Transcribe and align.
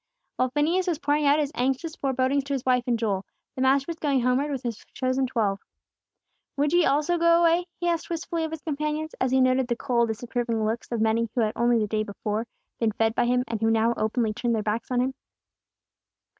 While 0.37 0.49
Phineas 0.49 0.87
was 0.87 0.97
pouring 0.97 1.27
out 1.27 1.37
his 1.37 1.51
anxious 1.53 1.95
forebodings 1.95 2.43
to 2.45 2.53
his 2.53 2.65
wife 2.65 2.85
and 2.87 2.97
Joel, 2.97 3.23
the 3.55 3.61
Master 3.61 3.85
was 3.87 3.99
going 3.99 4.21
homeward 4.21 4.49
with 4.49 4.63
His 4.63 4.83
chosen 4.95 5.27
twelve. 5.27 5.59
"Would 6.57 6.73
ye 6.73 6.85
also 6.87 7.19
go 7.19 7.39
away?" 7.39 7.67
He 7.79 7.87
asked 7.87 8.09
wistfully 8.09 8.43
of 8.43 8.49
His 8.49 8.63
companions, 8.63 9.13
as 9.21 9.29
He 9.29 9.39
noted 9.39 9.67
the 9.67 9.75
cold, 9.75 10.07
disapproving 10.07 10.65
looks 10.65 10.91
of 10.91 11.01
many 11.01 11.29
who 11.35 11.41
had 11.41 11.53
only 11.55 11.77
the 11.77 11.85
day 11.87 12.01
before 12.01 12.47
been 12.79 12.93
fed 12.93 13.13
by 13.13 13.25
Him, 13.25 13.43
and 13.47 13.61
who 13.61 13.69
now 13.69 13.93
openly 13.95 14.33
turned 14.33 14.55
their 14.55 14.63
backs 14.63 14.89
on 14.89 15.01
Him. 15.01 15.13